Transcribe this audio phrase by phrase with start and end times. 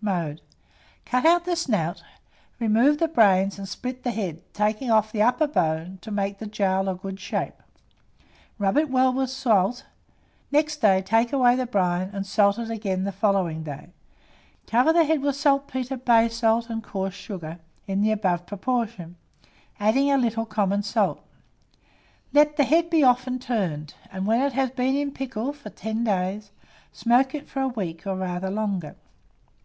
[0.00, 0.40] Mode.
[1.04, 2.04] Cut out the snout,
[2.60, 6.46] remove the brains, and split the head, taking off the upper bone to make the
[6.46, 7.60] jowl a good shape;
[8.60, 9.84] rub it well with salt;
[10.52, 13.88] next day take away the brine, and salt it again the following day;
[14.68, 17.58] cover the head with saltpetre, bay salt, and coarse sugar,
[17.88, 19.16] in the above proportion,
[19.80, 21.24] adding a little common salt.
[22.32, 25.70] Let the head be often turned, and when it has been in the pickle for
[25.70, 26.52] 10 days,
[26.92, 28.94] smoke it for a week or rather longer.